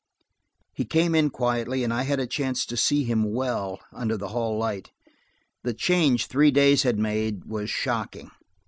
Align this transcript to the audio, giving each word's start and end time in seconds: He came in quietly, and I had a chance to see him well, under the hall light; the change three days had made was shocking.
He 0.73 0.83
came 0.83 1.13
in 1.13 1.29
quietly, 1.29 1.83
and 1.83 1.93
I 1.93 2.01
had 2.05 2.19
a 2.19 2.25
chance 2.25 2.65
to 2.65 2.75
see 2.75 3.03
him 3.03 3.23
well, 3.23 3.79
under 3.93 4.17
the 4.17 4.29
hall 4.29 4.57
light; 4.57 4.89
the 5.61 5.75
change 5.75 6.25
three 6.25 6.49
days 6.49 6.81
had 6.81 6.97
made 6.97 7.45
was 7.45 7.69
shocking. 7.69 8.31